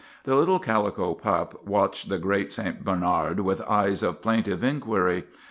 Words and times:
The 0.23 0.33
little 0.33 0.57
calico 0.57 1.13
pup 1.13 1.63
watched 1.63 2.09
the 2.09 2.17
great 2.17 2.51
St. 2.51 2.83
Bernard 2.83 3.41
with 3.41 3.61
eyes 3.61 4.01
of 4.01 4.19
plaintive 4.19 4.63
inquiry. 4.63 5.25